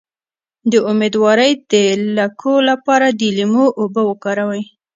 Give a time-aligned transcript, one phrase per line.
[0.71, 1.73] د امیدوارۍ د
[2.17, 4.63] لکو لپاره د لیمو اوبه وکاروئ